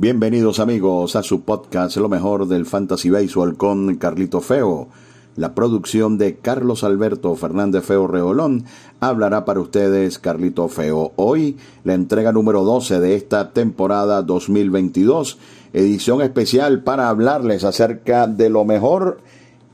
[0.00, 4.88] Bienvenidos amigos a su podcast Lo mejor del Fantasy Baseball con Carlito Feo.
[5.36, 8.64] La producción de Carlos Alberto Fernández Feo Reolón
[9.00, 11.12] hablará para ustedes Carlito Feo.
[11.16, 15.36] Hoy la entrega número 12 de esta temporada 2022,
[15.74, 19.18] edición especial para hablarles acerca de lo mejor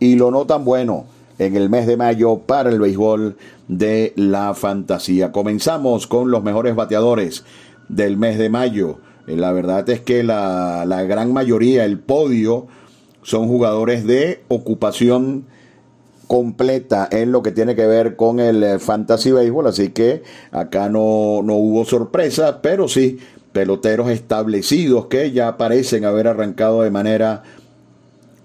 [0.00, 1.04] y lo no tan bueno
[1.38, 3.36] en el mes de mayo para el béisbol
[3.68, 5.30] de la fantasía.
[5.30, 7.44] Comenzamos con los mejores bateadores
[7.88, 8.98] del mes de mayo.
[9.26, 12.66] Eh, la verdad es que la, la gran mayoría, el podio,
[13.22, 15.46] son jugadores de ocupación
[16.26, 20.88] completa en lo que tiene que ver con el eh, fantasy béisbol, así que acá
[20.88, 23.18] no, no hubo sorpresa, pero sí
[23.52, 27.42] peloteros establecidos que ya parecen haber arrancado de manera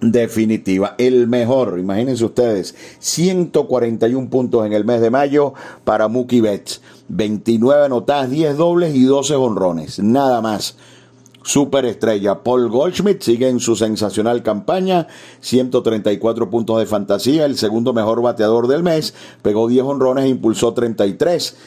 [0.01, 0.95] definitiva.
[0.97, 6.81] El mejor, imagínense ustedes, 141 puntos en el mes de mayo para Mookie Betts.
[7.07, 9.99] 29 anotadas, 10 dobles y 12 honrones.
[9.99, 10.75] Nada más.
[11.43, 15.07] Superestrella Paul Goldschmidt sigue en su sensacional campaña,
[15.39, 20.73] 134 puntos de fantasía, el segundo mejor bateador del mes, pegó 10 honrones e impulsó
[20.73, 21.57] 33.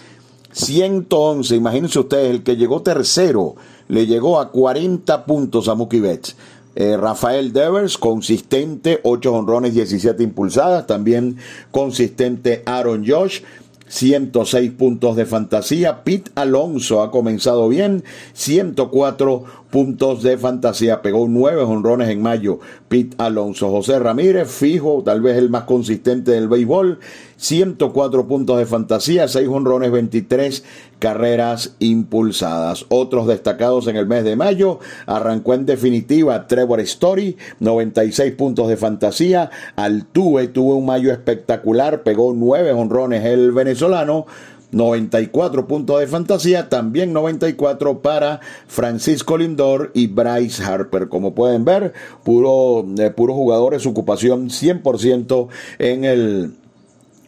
[0.53, 3.57] 111, imagínense ustedes, el que llegó tercero,
[3.89, 6.37] le llegó a 40 puntos a Mookie Betts.
[6.77, 10.87] Eh, Rafael Devers, consistente, 8 honrones, 17 impulsadas.
[10.87, 11.37] También
[11.71, 13.43] consistente Aaron Josh,
[13.87, 16.03] 106 puntos de fantasía.
[16.03, 21.01] Pete Alonso ha comenzado bien, 104 puntos de fantasía.
[21.03, 22.59] Pegó 9 honrones en mayo.
[22.89, 23.71] Pete Alonso.
[23.71, 26.99] José Ramírez, fijo, tal vez el más consistente del béisbol.
[27.37, 30.65] 104 puntos de fantasía, 6 honrones, 23
[31.05, 32.87] carreras impulsadas.
[32.89, 38.79] Otros destacados en el mes de mayo, arrancó en definitiva Trevor Story, 96 puntos de
[38.79, 39.51] fantasía.
[39.77, 44.25] Altuve tuvo un mayo espectacular, pegó 9 honrones el venezolano.
[44.73, 51.09] 94 puntos de fantasía, también 94 para Francisco Lindor y Bryce Harper.
[51.11, 51.93] Como pueden ver,
[52.25, 56.55] puro, eh, puros jugadores, ocupación 100% en el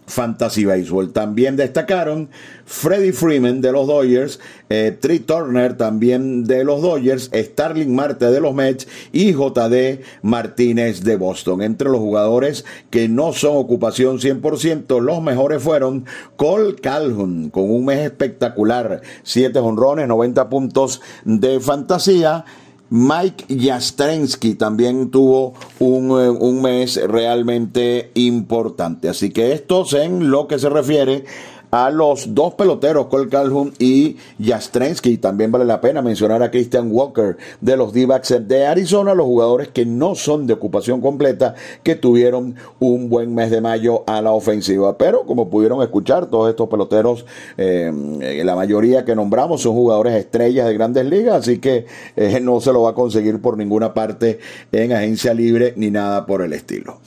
[0.06, 1.12] Fantasy Baseball.
[1.12, 2.28] También destacaron
[2.64, 8.40] Freddie Freeman de los Dodgers, eh, Trey Turner también de los Dodgers, Starling Marte de
[8.40, 11.62] los Mets y JD Martínez de Boston.
[11.62, 16.06] Entre los jugadores que no son ocupación 100%, los mejores fueron
[16.36, 22.44] Cole Calhoun con un mes espectacular, 7 honrones, 90 puntos de fantasía.
[22.90, 29.08] Mike Jastrensky también tuvo un, eh, un, mes realmente importante.
[29.08, 31.24] Así que estos en lo que se refiere
[31.70, 35.18] a los dos peloteros, Cole Calhoun y Jastrensky.
[35.18, 38.06] También vale la pena mencionar a Christian Walker de los d
[38.46, 43.50] de Arizona, los jugadores que no son de ocupación completa, que tuvieron un buen mes
[43.50, 44.96] de mayo a la ofensiva.
[44.96, 47.26] Pero como pudieron escuchar, todos estos peloteros,
[47.56, 52.60] eh, la mayoría que nombramos son jugadores estrellas de grandes ligas, así que eh, no
[52.60, 54.38] se lo va a conseguir por ninguna parte
[54.72, 57.00] en agencia libre ni nada por el estilo.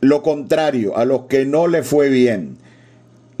[0.00, 2.58] Lo contrario, a los que no le fue bien,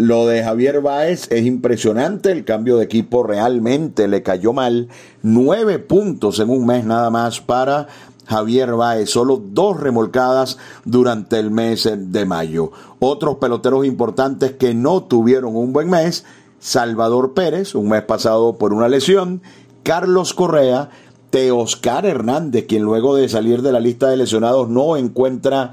[0.06, 4.88] lo de Javier Báez es impresionante, el cambio de equipo realmente le cayó mal.
[5.22, 7.88] Nueve puntos en un mes nada más para
[8.26, 12.70] Javier Báez, solo dos remolcadas durante el mes de mayo.
[12.98, 16.24] Otros peloteros importantes que no tuvieron un buen mes,
[16.58, 19.40] Salvador Pérez, un mes pasado por una lesión,
[19.82, 20.90] Carlos Correa,
[21.30, 25.72] Teoscar Hernández, quien luego de salir de la lista de lesionados no encuentra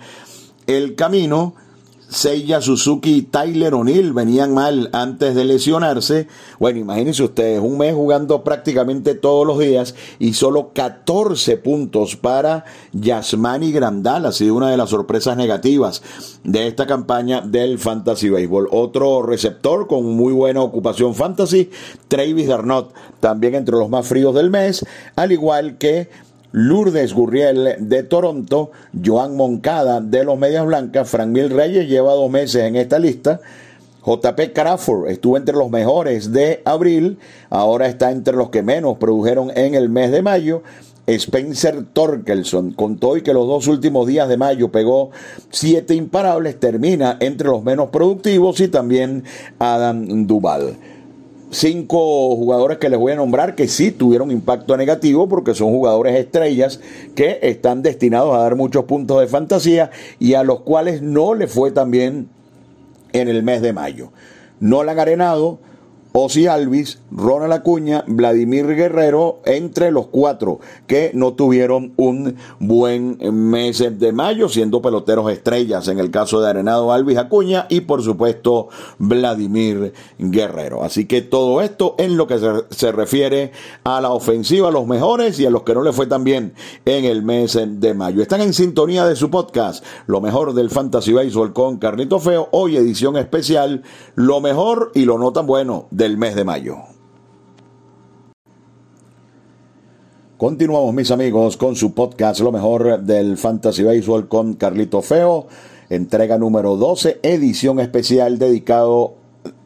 [0.67, 1.53] el camino,
[2.11, 6.27] Seiya Suzuki y Tyler O'Neill venían mal antes de lesionarse.
[6.59, 12.65] Bueno, imagínense ustedes, un mes jugando prácticamente todos los días y solo 14 puntos para
[12.91, 14.25] Yasmani Grandal.
[14.25, 16.03] Ha sido una de las sorpresas negativas
[16.43, 18.67] de esta campaña del Fantasy Baseball.
[18.71, 21.69] Otro receptor con muy buena ocupación fantasy,
[22.09, 24.85] Travis Darnot, también entre los más fríos del mes,
[25.15, 26.09] al igual que
[26.51, 28.71] Lourdes Gurriel de Toronto,
[29.03, 33.39] Joan Moncada de los Medias Blancas, Frank Mil Reyes lleva dos meses en esta lista.
[34.05, 37.19] JP Crawford estuvo entre los mejores de abril,
[37.49, 40.63] ahora está entre los que menos produjeron en el mes de mayo.
[41.07, 45.11] Spencer Torkelson contó y que los dos últimos días de mayo pegó
[45.49, 49.23] siete imparables, termina entre los menos productivos y también
[49.59, 50.77] Adam Duval
[51.51, 56.15] cinco jugadores que les voy a nombrar que sí tuvieron impacto negativo porque son jugadores
[56.17, 56.79] estrellas
[57.13, 61.47] que están destinados a dar muchos puntos de fantasía y a los cuales no le
[61.47, 62.29] fue tan bien
[63.11, 64.11] en el mes de mayo.
[64.59, 65.59] Nolan Arenado,
[66.13, 73.77] Osi Alvis, Ronald Acuña, Vladimir Guerrero, entre los cuatro que no tuvieron un buen mes
[73.97, 78.67] de mayo, siendo peloteros estrellas en el caso de Arenado Alvis Acuña y por supuesto
[78.97, 80.83] Vladimir Guerrero.
[80.83, 82.39] Así que todo esto en lo que
[82.71, 83.53] se, refiere
[83.85, 86.53] a la ofensiva, a los mejores y a los que no le fue tan bien
[86.83, 88.21] en el mes de mayo.
[88.21, 92.75] Están en sintonía de su podcast, lo mejor del Fantasy Baseball con Carnito Feo, hoy
[92.75, 93.83] edición especial,
[94.15, 96.79] lo mejor y lo no tan bueno del mes de mayo.
[100.35, 105.45] Continuamos mis amigos con su podcast Lo mejor del Fantasy Baseball con Carlito Feo,
[105.91, 109.20] entrega número 12, edición especial dedicado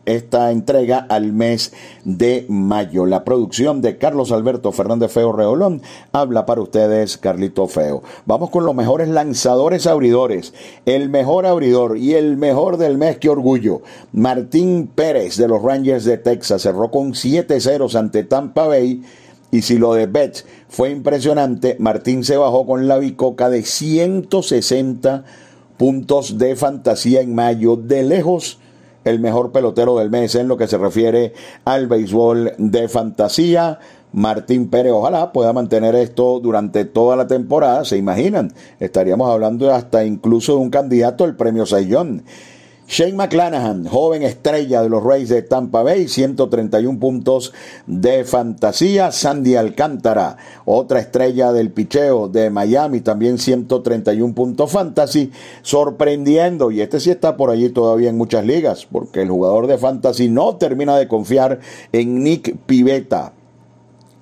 [0.06, 1.74] esta entrega al mes
[2.04, 3.06] de mayo.
[3.06, 5.82] La producción de Carlos Alberto Fernández Feo Reolón
[6.12, 8.04] habla para ustedes Carlito Feo.
[8.26, 10.54] Vamos con los mejores lanzadores abridores.
[10.86, 13.82] El mejor abridor y el mejor del mes, que orgullo.
[14.12, 19.04] Martín Pérez de los Rangers de Texas cerró con 7-0 ante Tampa Bay.
[19.52, 25.24] Y si lo de Betts fue impresionante, Martín se bajó con la bicoca de 160
[25.78, 27.76] puntos de fantasía en mayo.
[27.76, 28.60] De lejos,
[29.06, 33.80] el mejor pelotero del mes en lo que se refiere al béisbol de fantasía.
[34.12, 40.06] Martín Pérez, ojalá pueda mantener esto durante toda la temporada, se imaginan, estaríamos hablando hasta
[40.06, 42.24] incluso de un candidato al premio Sayón.
[42.88, 47.52] Shane McClanahan, joven estrella de los Rays de Tampa Bay, 131 puntos
[47.88, 49.12] de fantasía.
[49.12, 55.32] Sandy Alcántara, otra estrella del picheo de Miami, también 131 puntos fantasy.
[55.64, 59.80] Sorprendiendo, y este sí está por allí todavía en muchas ligas, porque el jugador de
[59.80, 61.60] fantasy no termina de confiar
[61.92, 63.34] en Nick Pivetta.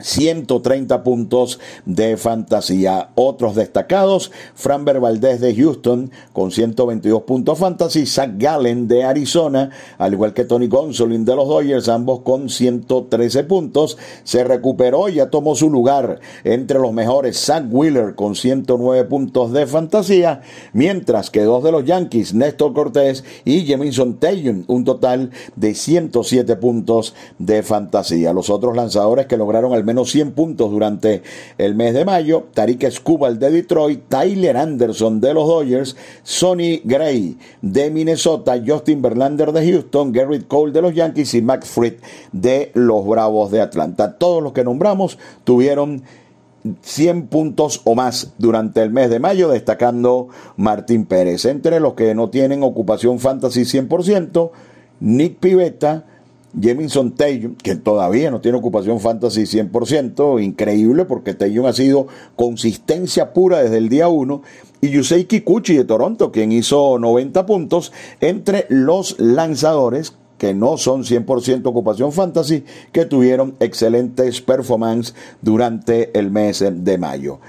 [0.04, 3.10] 130 puntos de fantasía.
[3.16, 10.14] Otros destacados, Framber Valdez de Houston con 122 puntos fantasy, Zach Gallen de Arizona, al
[10.14, 13.98] igual que Tony Gonsolin de los Dodgers, ambos con 113 puntos.
[14.24, 19.54] Se recuperó y ya tomó su lugar entre los mejores, Zach Wheeler con 109 puntos
[19.54, 20.42] de fantasía,
[20.74, 26.58] mientras que dos de los Yankees, Néstor Cortés y Jamison Taylor, un total de 107
[26.58, 28.34] puntos de fantasía.
[28.34, 31.24] Los otros lanzadores que lograron al menos 100 puntos durante
[31.58, 32.48] el mes de mayo.
[32.54, 39.52] Tariq Skubal de Detroit, Tyler Anderson de los Dodgers, Sonny Gray de Minnesota, Justin Verlander
[39.52, 41.96] de Houston, Garrett Cole de los Yankees y Max Fried
[42.32, 44.18] de los Bravos de Atlanta.
[44.18, 46.04] Todos los que nombramos tuvieron
[46.82, 51.46] 100 puntos o más durante el mes de mayo, destacando Martín Pérez.
[51.46, 54.52] Entre los que no tienen ocupación fantasy 100%,
[55.02, 56.06] Nick Pivetta,
[56.60, 63.34] Jamison Taylor, que todavía no tiene ocupación fantasy 100%, increíble porque Taylor ha sido consistencia
[63.34, 64.42] pura desde el día 1,
[64.82, 71.04] y Yusei Kikuchi de Toronto, quien hizo 90 puntos entre los lanzadores que no son
[71.04, 77.40] 100% ocupación fantasy, que tuvieron excelentes performances durante el mes de mayo.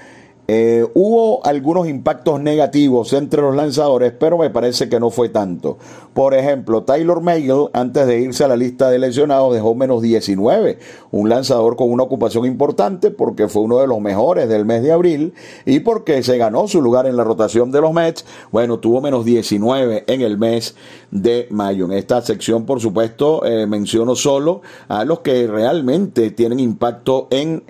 [0.47, 5.77] Eh, hubo algunos impactos negativos entre los lanzadores, pero me parece que no fue tanto.
[6.13, 10.77] Por ejemplo, Taylor Meigel, antes de irse a la lista de lesionados, dejó menos 19.
[11.11, 14.91] Un lanzador con una ocupación importante porque fue uno de los mejores del mes de
[14.91, 15.33] abril
[15.65, 18.25] y porque se ganó su lugar en la rotación de los Mets.
[18.51, 20.75] Bueno, tuvo menos 19 en el mes
[21.09, 21.85] de mayo.
[21.85, 27.63] En esta sección, por supuesto, eh, menciono solo a los que realmente tienen impacto en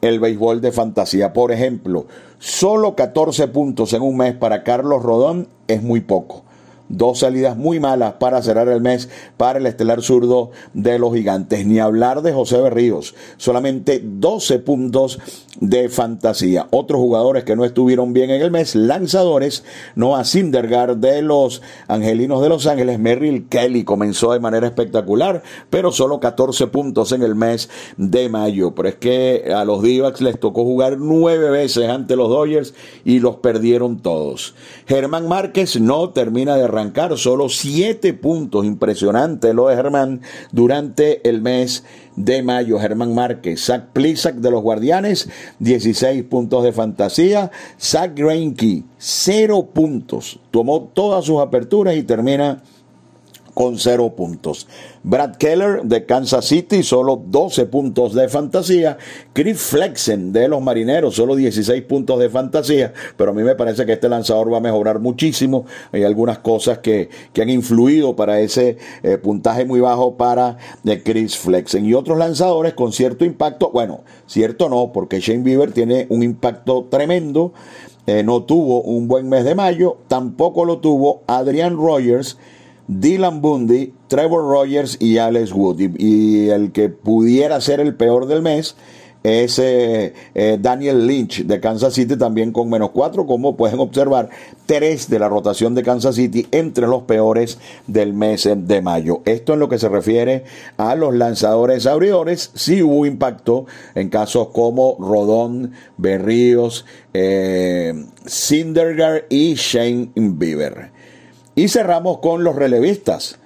[0.00, 1.32] el béisbol de fantasía.
[1.32, 2.06] Por ejemplo,
[2.38, 6.44] solo 14 puntos en un mes para Carlos Rodón es muy poco.
[6.88, 11.66] Dos salidas muy malas para cerrar el mes para el estelar zurdo de los gigantes.
[11.66, 13.14] Ni hablar de José Berríos.
[13.36, 15.18] Solamente 12 puntos
[15.60, 16.68] de fantasía.
[16.70, 19.64] Otros jugadores que no estuvieron bien en el mes, lanzadores,
[19.96, 25.92] Noah Sindergaard de los Angelinos de Los Ángeles, Merrill Kelly comenzó de manera espectacular, pero
[25.92, 28.74] solo 14 puntos en el mes de mayo.
[28.74, 32.74] Pero es que a los d les tocó jugar nueve veces ante los Dodgers
[33.04, 34.54] y los perdieron todos.
[34.86, 40.20] Germán Márquez no termina de arrancar, solo siete puntos, impresionante lo de Germán
[40.52, 41.84] durante el mes
[42.16, 42.78] de mayo.
[42.78, 47.50] Germán Márquez, Zach Plisak de los Guardianes, 16 puntos de fantasía.
[47.80, 50.40] Zach Greinke, 0 puntos.
[50.50, 52.62] Tomó todas sus aperturas y termina
[53.58, 54.68] con 0 puntos.
[55.02, 58.98] Brad Keller de Kansas City, solo 12 puntos de fantasía.
[59.32, 62.92] Chris Flexen de los Marineros, solo 16 puntos de fantasía.
[63.16, 65.66] Pero a mí me parece que este lanzador va a mejorar muchísimo.
[65.90, 71.36] Hay algunas cosas que, han influido para ese eh, puntaje muy bajo para de Chris
[71.36, 71.84] Flexen.
[71.84, 76.86] Y otros lanzadores con cierto impacto, bueno, cierto no, porque Shane Bieber tiene un impacto
[76.88, 77.52] tremendo.
[78.06, 82.38] Eh, no tuvo un buen mes de mayo, tampoco lo tuvo Adrian Rogers
[82.88, 85.80] Dylan Bundy, Trevor Rogers y Alex Wood.
[85.98, 88.76] Y, el que pudiera ser el peor del mes
[89.22, 94.30] es eh, eh, Daniel Lynch de Kansas City también con menos cuatro, como pueden observar,
[94.64, 99.20] tres de la rotación de Kansas City entre los peores del mes de mayo.
[99.26, 100.44] Esto en lo que se refiere
[100.78, 108.06] a los lanzadores abridores, sí hubo impacto en casos como Rodón, Berríos, eh,
[109.28, 110.97] y Shane Bieber.
[111.58, 113.36] Y cerramos con los relevistas.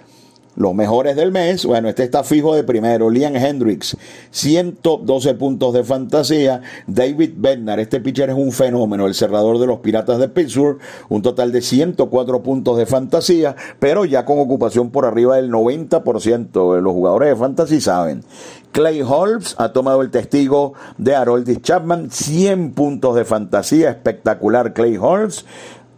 [0.54, 3.96] Los mejores del mes, bueno, este está fijo de primero, Liam Hendricks,
[4.30, 9.78] 112 puntos de fantasía, David Bednar, este pitcher es un fenómeno, el cerrador de los
[9.78, 10.78] Piratas de Pittsburgh,
[11.08, 16.74] un total de 104 puntos de fantasía, pero ya con ocupación por arriba del 90%
[16.74, 18.24] de los jugadores de fantasy saben.
[18.72, 24.98] Clay Holmes ha tomado el testigo de Haroldis Chapman, 100 puntos de fantasía, espectacular Clay
[24.98, 25.46] Holmes.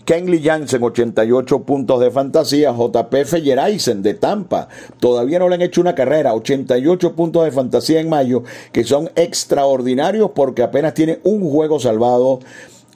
[0.04, 2.72] Kenley Jansen, 88 puntos de fantasía.
[2.72, 4.68] JP Feyeraysen de Tampa.
[5.00, 6.34] Todavía no le han hecho una carrera.
[6.34, 8.42] 88 puntos de fantasía en mayo,
[8.72, 12.40] que son extraordinarios porque apenas tiene un juego salvado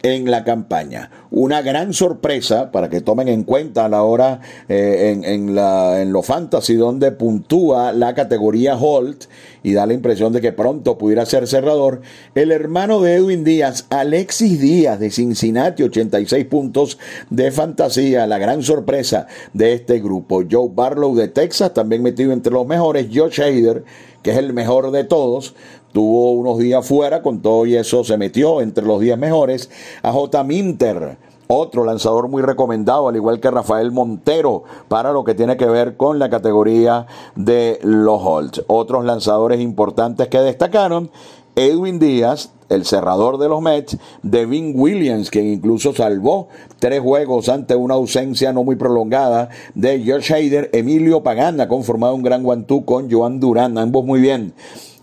[0.02, 1.10] en la campaña.
[1.30, 6.00] Una gran sorpresa para que tomen en cuenta a la hora eh, en, en, la,
[6.00, 9.24] en lo fantasy donde puntúa la categoría Holt
[9.62, 12.00] y da la impresión de que pronto pudiera ser cerrador.
[12.34, 16.98] El hermano de Edwin Díaz, Alexis Díaz de Cincinnati, 86 puntos
[17.30, 20.44] de fantasía, la gran sorpresa de este grupo.
[20.50, 23.08] Joe Barlow de Texas, también metido entre los mejores.
[23.12, 23.84] Josh Hader,
[24.22, 25.54] que es el mejor de todos,
[25.92, 29.70] tuvo unos días fuera, con todo y eso se metió entre los días mejores.
[30.02, 30.44] A J.
[30.44, 31.18] Minter,
[31.48, 35.96] otro lanzador muy recomendado, al igual que Rafael Montero, para lo que tiene que ver
[35.96, 38.64] con la categoría de los Holtz.
[38.66, 41.10] Otros lanzadores importantes que destacaron,
[41.56, 47.74] Edwin Díaz, el cerrador de los Mets, Devin Williams, quien incluso salvó tres juegos ante
[47.74, 53.10] una ausencia no muy prolongada de George Hader, Emilio Pagana, conformado un gran guantú con
[53.10, 54.52] Joan Durán, ambos muy bien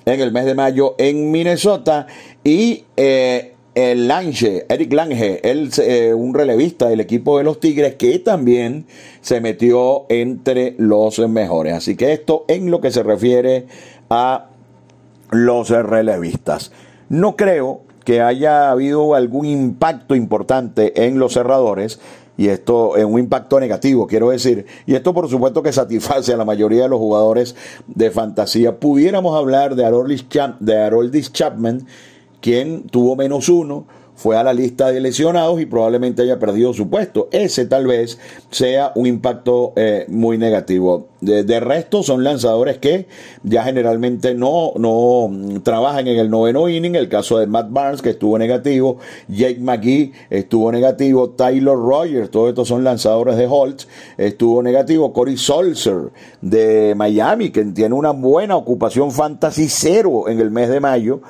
[0.06, 2.08] en el mes de mayo en Minnesota
[2.44, 7.96] y eh, el Lange, Eric Lange, él, eh, un relevista del equipo de los Tigres
[7.96, 8.86] que también
[9.22, 11.74] se metió entre los mejores.
[11.74, 13.66] Así que esto en lo que se refiere
[14.10, 14.48] a
[15.32, 16.72] los relevistas.
[17.10, 22.00] No creo que haya habido algún impacto importante en los cerradores
[22.38, 26.38] y esto es un impacto negativo, quiero decir, y esto por supuesto que satisface a
[26.38, 27.56] la mayoría de los jugadores
[27.88, 28.80] de fantasía.
[28.80, 31.88] Pudiéramos hablar de Haroldis, Chapman,
[32.42, 36.90] quien tuvo menos uno, fue a la lista de lesionados y probablemente haya perdido su
[36.90, 37.28] puesto.
[37.32, 38.18] Ese tal vez
[38.50, 41.08] sea un impacto eh, muy negativo.
[41.22, 43.08] De, resto son lanzadores que
[43.42, 45.30] ya generalmente no, no
[45.64, 46.96] trabajan en el noveno inning.
[46.96, 52.50] El caso de Matt Barnes que estuvo negativo, Jake McGee estuvo negativo, Tyler Rogers, todos
[52.50, 58.56] estos son lanzadores de Holtz, estuvo negativo, Corey Solser de Miami que tiene una buena
[58.56, 61.22] ocupación fantasy cero en el mes de mayo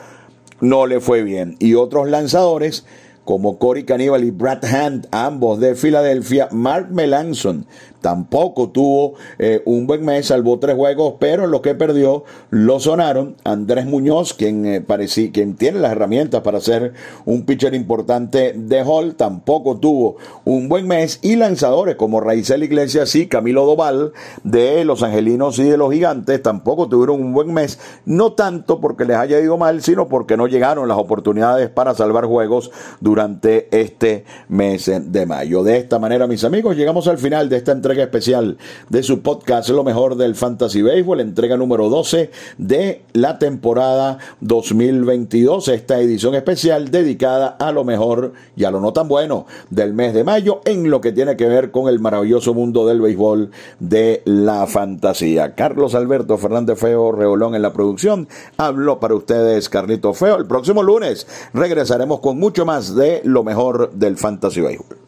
[0.61, 1.55] no le fue bien.
[1.59, 2.85] Y otros lanzadores
[3.25, 7.65] como Corey Caníbal y Brad Hand, ambos de Filadelfia, Mark Melanson
[8.05, 13.35] tampoco tuvo eh, un buen mes, salvó tres juegos, pero lo que perdió lo sonaron.
[13.43, 14.85] Andrés Muñoz, quien eh,
[15.33, 16.93] quien tiene las herramientas para ser
[17.25, 21.17] un pitcher importante de Hall, tampoco tuvo un buen mes.
[21.23, 26.43] Y lanzadores como Raizel Iglesias y Camilo Doval de los Angelinos y de los Gigantes
[26.43, 27.79] tampoco tuvieron un buen mes.
[28.05, 32.25] No tanto porque les haya ido mal, sino porque no llegaron las oportunidades para salvar
[32.25, 32.69] juegos
[32.99, 35.63] durante este mes de mayo.
[35.63, 37.71] De esta manera, mis amigos, llegamos al final de esta
[38.03, 38.57] especial
[38.89, 45.67] de su podcast Lo mejor del Fantasy Baseball, entrega número 12 de la temporada 2022.
[45.69, 50.13] Esta edición especial dedicada a lo mejor y a lo no tan bueno del mes
[50.13, 54.21] de mayo en lo que tiene que ver con el maravilloso mundo del béisbol de
[54.25, 55.55] la fantasía.
[55.55, 58.27] Carlos Alberto Fernández Feo Reolón en la producción.
[58.57, 60.37] Habló para ustedes Carlito Feo.
[60.37, 65.04] El próximo lunes regresaremos con mucho más de lo mejor del Fantasy Baseball.